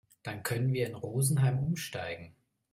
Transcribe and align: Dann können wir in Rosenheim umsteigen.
Dann 0.23 0.41
können 0.41 0.73
wir 0.73 0.87
in 0.87 0.95
Rosenheim 0.95 1.59
umsteigen. 1.59 2.33